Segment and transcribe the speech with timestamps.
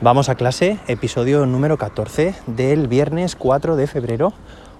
[0.00, 4.32] Vamos a clase, episodio número 14 del viernes 4 de febrero.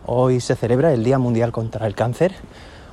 [0.07, 2.35] Hoy se celebra el Día Mundial contra el Cáncer,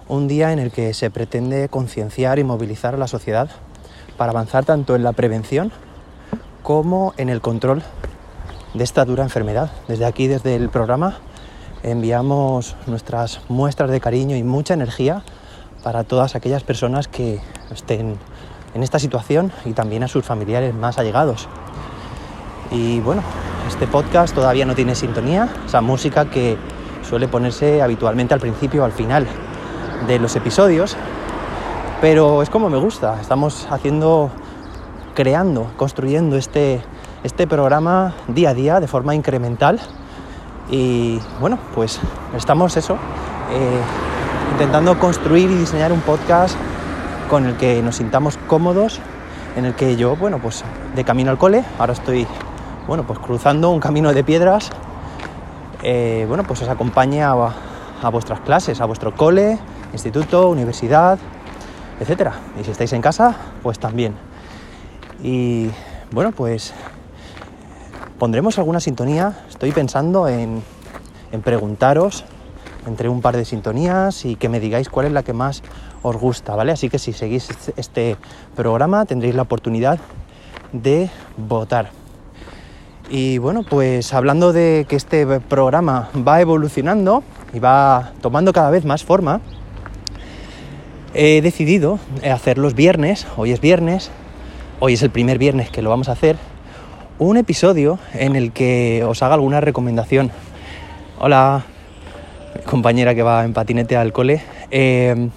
[0.08, 3.50] un día en el que se pretende concienciar y movilizar a la sociedad
[4.18, 5.72] para avanzar tanto en la prevención
[6.62, 7.82] como en el control
[8.76, 9.72] de esta dura enfermedad.
[9.88, 11.18] Desde aquí, desde el programa,
[11.82, 15.24] enviamos nuestras muestras de cariño y mucha energía
[15.84, 17.42] para todas aquellas personas que
[17.72, 18.18] estén
[18.76, 21.50] en esta situación y también a sus familiares más allegados.
[22.72, 23.22] Y bueno,
[23.68, 26.58] este podcast todavía no tiene sintonía, esa música que
[27.08, 29.28] suele ponerse habitualmente al principio o al final
[30.08, 30.96] de los episodios,
[32.00, 34.32] pero es como me gusta, estamos haciendo,
[35.14, 36.82] creando, construyendo este,
[37.24, 39.80] este programa día a día de forma incremental.
[40.70, 42.00] Y bueno, pues
[42.36, 42.94] estamos eso,
[43.52, 43.82] eh,
[44.54, 46.56] intentando construir y diseñar un podcast
[47.30, 49.02] con el que nos sintamos cómodos,
[49.58, 50.64] en el que yo, bueno, pues
[50.96, 52.26] de camino al cole, ahora estoy
[52.88, 54.72] bueno, pues cruzando un camino de piedras,
[55.84, 57.54] eh, bueno, pues os acompañe a,
[58.12, 59.58] vuestras clases, a vuestro cole,
[59.94, 61.18] instituto, universidad,
[62.00, 62.34] etcétera.
[62.60, 64.16] Y si estáis en casa, pues también.
[65.24, 65.70] Y
[66.12, 66.74] bueno, pues
[68.20, 69.40] pondremos alguna sintonía.
[69.50, 70.64] Estoy pensando en,
[71.32, 72.26] en preguntaros
[72.88, 75.62] entre un par de sintonías y que me digáis cuál es la que más
[76.02, 76.72] os gusta, ¿vale?
[76.72, 78.18] Así que si seguís este
[78.56, 80.00] programa tendréis la oportunidad
[80.74, 82.01] de votar.
[83.14, 87.24] Y bueno, pues hablando de que este programa va evolucionando
[87.54, 89.42] y va tomando cada vez más forma,
[91.14, 94.12] he decidido hacer los viernes, hoy es viernes,
[94.80, 96.38] hoy es el primer viernes que lo vamos a hacer,
[97.20, 100.32] un episodio en el que os haga alguna recomendación.
[101.20, 101.66] Hola,
[102.66, 104.42] compañera que va en patinete al cole.
[104.72, 105.28] Eh,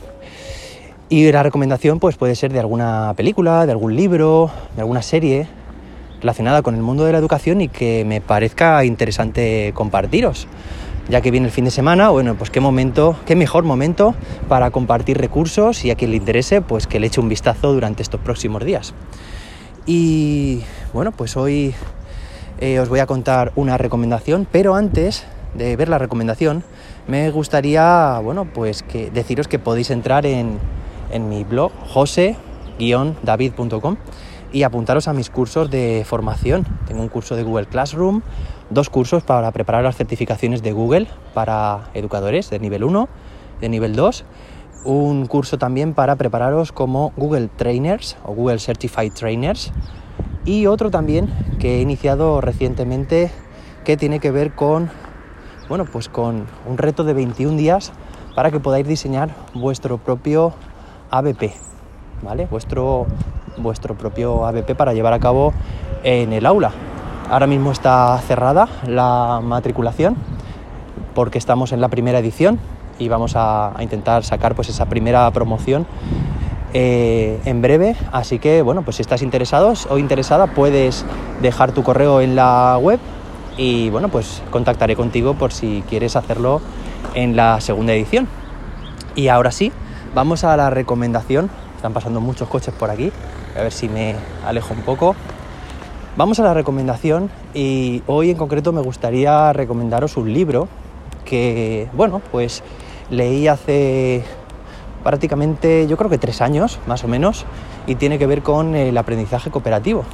[1.09, 5.49] y la recomendación pues puede ser de alguna película, de algún libro, de alguna serie
[6.25, 10.47] relacionada con el mundo de la educación y que me parezca interesante compartiros.
[11.11, 14.15] Ya que viene el fin de semana, bueno, pues qué momento, qué mejor momento
[14.49, 18.03] para compartir recursos y a quien le interese, pues que le eche un vistazo durante
[18.03, 18.95] estos próximos días.
[19.85, 20.63] Y
[20.95, 21.75] bueno, pues hoy
[22.59, 26.65] eh, os voy a contar una recomendación, pero antes de ver la recomendación,
[27.07, 28.83] me gustaría, bueno, pues
[29.13, 30.59] deciros que podéis entrar en,
[31.13, 33.97] en mi blog, jose-david.com
[34.55, 36.65] y apuntaros a mis cursos de formación.
[36.87, 38.23] Tengo un curso de Google Classroom,
[38.71, 43.09] dos cursos para preparar las certificaciones de Google para educadores de nivel 1,
[43.61, 44.25] de nivel 2,
[44.85, 49.73] un curso también para prepararos como Google Trainers o Google Certified Trainers
[50.45, 51.29] y otro también
[51.59, 53.33] que he iniciado recientemente
[53.85, 54.89] que tiene que ver con
[55.69, 57.93] bueno, pues con un reto de 21 días
[58.37, 60.53] para que podáis diseñar vuestro propio
[61.11, 61.55] ABP,
[62.23, 62.47] ¿vale?
[62.47, 63.07] Vuestro
[63.57, 65.53] vuestro propio ABP para llevar a cabo
[66.03, 66.73] en el aula.
[67.31, 70.17] Ahora mismo está cerrada la matriculación
[71.15, 72.59] porque estamos en la primera edición
[72.99, 75.87] y vamos a, intentar sacar pues esa primera promoción
[76.75, 77.97] eh, en breve.
[78.13, 81.05] Así que bueno, pues si estás interesado o interesada puedes
[81.41, 83.01] dejar tu correo en la web
[83.57, 86.61] y bueno, pues contactaré contigo por si quieres hacerlo
[87.15, 88.29] en la segunda edición.
[89.15, 89.73] Y ahora sí,
[90.15, 91.49] vamos a la recomendación.
[91.77, 93.13] Están pasando muchos coches por aquí
[93.57, 94.15] a ver si me
[94.47, 95.15] alejo un poco.
[96.17, 100.69] Vamos a la recomendación y hoy en concreto me gustaría recomendaros un libro
[101.25, 102.63] que, bueno, pues
[103.11, 104.23] leí hace
[105.03, 107.45] prácticamente, yo creo que tres años, más o menos,
[107.87, 110.05] y tiene que ver con el aprendizaje cooperativo.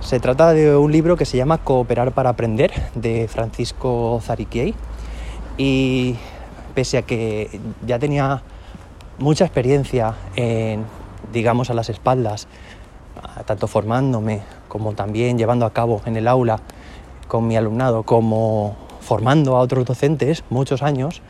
[0.00, 4.74] Se trata de un libro que se llama Cooperar para Aprender, de Francisco Zariquiei,
[5.58, 6.16] y
[6.74, 8.42] pese a que ya tenía
[9.18, 10.84] mucha experiencia en
[11.34, 12.48] digamos, a las espaldas,
[13.44, 16.60] tanto formándome como también llevando a cabo en el aula
[17.28, 21.20] con mi alumnado, como formando a otros docentes muchos años,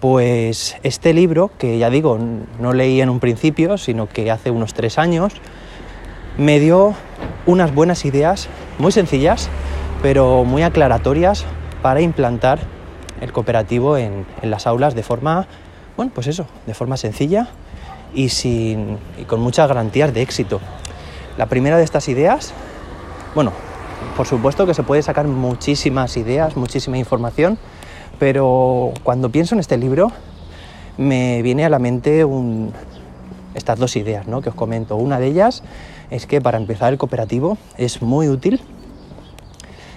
[0.00, 2.18] pues este libro, que ya digo,
[2.60, 5.34] no leí en un principio, sino que hace unos tres años,
[6.38, 6.94] me dio
[7.46, 8.48] unas buenas ideas
[8.78, 9.48] muy sencillas,
[10.02, 11.44] pero muy aclaratorias
[11.82, 12.60] para implantar
[13.20, 15.46] el cooperativo en, en las aulas de forma,
[15.96, 17.48] bueno, pues eso, de forma sencilla
[18.14, 20.60] y, sin, con muchas garantías de éxito.
[21.36, 22.52] La primera de estas ideas,
[23.34, 23.52] bueno,
[24.16, 27.58] por supuesto que se puede sacar muchísimas ideas, muchísima información,
[28.18, 30.12] pero cuando pienso en este libro
[30.98, 32.26] me viene a la mente
[33.54, 34.42] estas dos ideas ¿no?
[34.42, 34.96] que os comento.
[34.96, 35.62] Una de ellas
[36.10, 38.60] es que para empezar el cooperativo es muy útil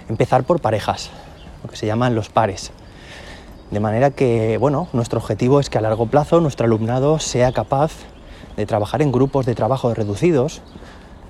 [0.08, 1.10] empezar por parejas,
[1.62, 2.72] lo que se llaman los pares.
[3.70, 7.92] De manera que, bueno, nuestro objetivo es que a largo plazo nuestro alumnado sea capaz
[8.56, 10.62] de trabajar en grupos de trabajo reducidos,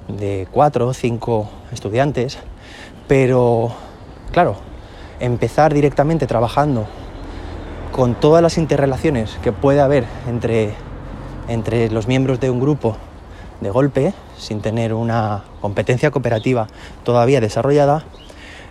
[0.09, 2.39] de cuatro o cinco estudiantes,
[3.09, 3.73] pero
[4.33, 4.57] claro,
[5.19, 6.87] empezar directamente trabajando
[7.91, 10.75] con todas las interrelaciones que puede haber entre,
[11.49, 12.97] entre los miembros de un grupo
[13.63, 16.67] de golpe, sin tener una competencia cooperativa
[17.03, 18.05] todavía desarrollada,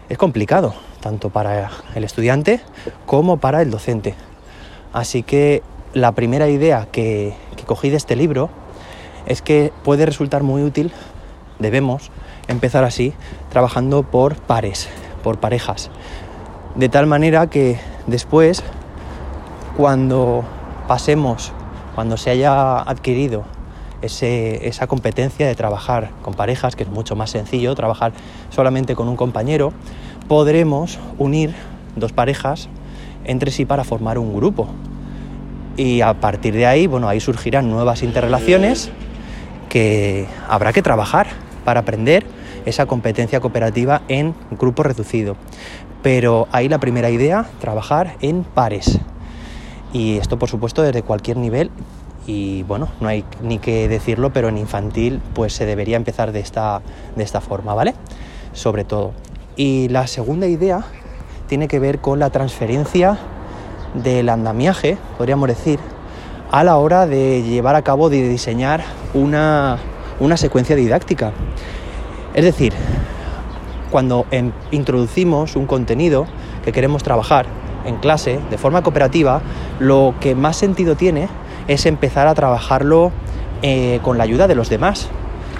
[0.07, 2.61] es complicado, tanto para el estudiante
[3.05, 4.15] como para el docente.
[4.91, 5.61] Así que
[5.93, 7.35] la primera idea que,
[7.67, 8.49] cogí de este libro
[9.27, 10.91] es que puede resultar muy útil,
[11.59, 12.09] debemos
[12.47, 13.13] empezar así,
[13.51, 14.89] trabajando por pares,
[15.23, 15.91] por parejas.
[16.73, 18.63] De tal manera que después,
[19.77, 20.43] cuando
[20.87, 21.51] pasemos,
[21.93, 23.43] cuando se haya adquirido
[24.01, 28.11] esa competencia de trabajar con parejas, que es mucho más sencillo, trabajar
[28.49, 29.71] solamente con un compañero,
[30.27, 31.53] podremos unir
[31.95, 32.69] dos parejas
[33.23, 34.67] entre sí para formar un grupo.
[35.77, 38.91] Y a partir de ahí, bueno, ahí surgirán nuevas interrelaciones
[39.69, 41.27] que habrá que trabajar
[41.65, 42.25] para aprender
[42.65, 45.35] esa competencia cooperativa en grupo reducido.
[46.01, 48.99] Pero ahí la primera idea, trabajar en pares.
[49.91, 51.71] Y esto por supuesto desde cualquier nivel
[52.27, 56.39] y bueno, no hay ni que decirlo, pero en infantil pues se debería empezar de
[56.39, 56.81] esta,
[57.15, 57.93] de esta forma, ¿vale?
[58.53, 59.13] Sobre todo.
[59.55, 60.83] Y la segunda idea
[61.47, 63.17] tiene que ver con la transferencia
[63.93, 65.79] del andamiaje, podríamos decir,
[66.51, 69.77] a la hora de llevar a cabo, de diseñar una,
[70.19, 71.31] una secuencia didáctica.
[72.33, 72.73] Es decir,
[73.91, 76.27] cuando em, introducimos un contenido
[76.65, 77.45] que queremos trabajar
[77.85, 79.41] en clase de forma cooperativa,
[79.79, 81.29] lo que más sentido tiene
[81.69, 83.11] es empezar a trabajarlo
[83.61, 85.07] eh, con la ayuda de los demás.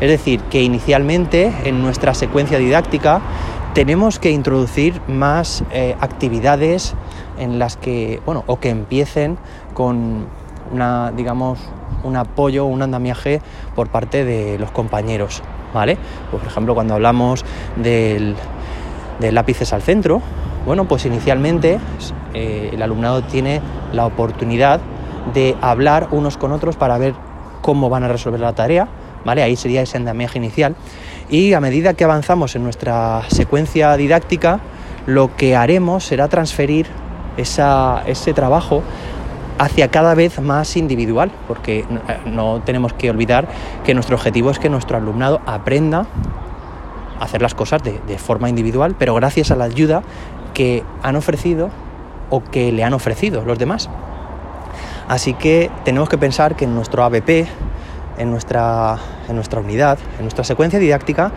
[0.01, 3.21] Es decir, que inicialmente en nuestra secuencia didáctica
[3.75, 6.95] tenemos que introducir más eh, actividades
[7.38, 9.38] en las que, bueno, o que empiecen
[9.74, 10.27] con
[10.72, 11.60] una, digamos,
[12.06, 13.42] un apoyo, un andamiaje
[13.75, 15.44] por parte de los compañeros,
[15.74, 15.98] ¿vale?
[16.31, 17.44] Pues, por ejemplo, cuando hablamos
[17.75, 18.38] del,
[19.19, 20.21] lápices al centro,
[20.66, 21.78] bueno, pues inicialmente
[22.33, 23.62] eh, el alumnado tiene
[23.92, 24.80] la oportunidad
[25.33, 27.13] de hablar unos con otros para ver
[27.62, 28.88] cómo van a resolver la tarea,
[29.25, 29.44] ¿vale?
[29.44, 30.75] Ahí sería ese andamiaje inicial.
[31.30, 34.60] Y a medida que avanzamos en nuestra secuencia didáctica,
[35.07, 36.88] lo que haremos será transferir
[37.38, 38.83] ese trabajo
[39.57, 41.86] hacia cada vez más individual, porque
[42.25, 43.48] no, tenemos que olvidar
[43.83, 46.06] que nuestro objetivo es que nuestro alumnado aprenda
[47.19, 50.04] a hacer las cosas de, de forma individual, pero gracias a la ayuda
[50.54, 51.69] que han ofrecido
[52.30, 53.89] o que le han ofrecido los demás.
[55.07, 57.48] Así que tenemos que pensar que en nuestro ABP,
[58.18, 58.98] en nuestra,
[59.28, 61.32] en nuestra unidad, en nuestra secuencia didáctica,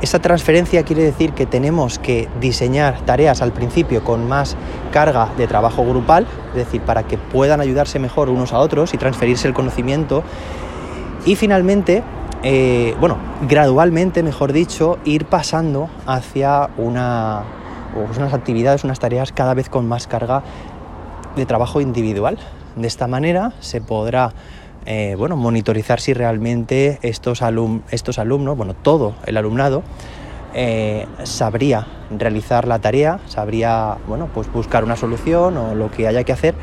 [0.00, 4.56] esa transferencia quiere decir que tenemos que diseñar tareas al principio con más
[4.92, 8.96] carga de trabajo grupal, es decir, para que puedan ayudarse mejor unos a otros y
[8.96, 10.22] transferirse el conocimiento.
[11.26, 12.04] Y finalmente,
[12.44, 13.18] eh, bueno,
[13.48, 17.42] gradualmente, mejor dicho, ir pasando hacia una,
[18.16, 20.44] unas actividades, unas tareas cada vez con más carga
[21.34, 22.38] de trabajo individual.
[22.76, 24.32] De esta manera se podrá
[24.90, 29.82] eh, bueno, monitorizar si realmente estos, alumnos, bueno, todo el alumnado,
[30.54, 36.24] eh, sabría realizar la tarea, sabría bueno, pues buscar una solución o lo que haya
[36.24, 36.54] que hacer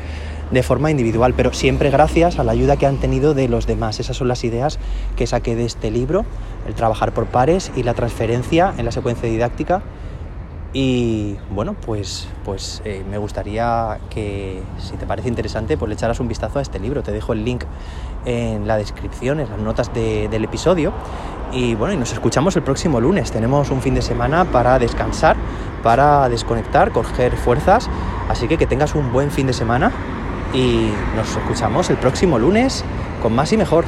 [0.50, 4.00] de forma individual, pero siempre gracias a la ayuda que han tenido de los demás.
[4.00, 4.80] Esas son las ideas
[5.14, 6.24] que saqué de este libro,
[6.66, 9.82] el trabajar por pares y la transferencia en la secuencia didáctica
[10.72, 16.20] y bueno, pues, pues eh, me gustaría que, si te parece interesante, pues le echaras
[16.20, 17.02] un vistazo a este libro.
[17.02, 17.64] Te dejo el link
[18.24, 20.92] en la descripción, en las notas del episodio.
[21.52, 23.30] Y bueno, y nos escuchamos el próximo lunes.
[23.30, 25.36] Tenemos un fin de semana para descansar,
[25.82, 27.88] para desconectar, coger fuerzas.
[28.28, 29.92] Así que que tengas un buen fin de semana
[30.52, 32.84] y nos escuchamos el próximo lunes
[33.22, 33.84] con más y mejor.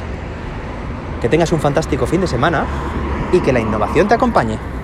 [1.21, 2.65] Que tengas un fantástico fin de semana
[3.33, 4.78] y que la innovación te acompañe.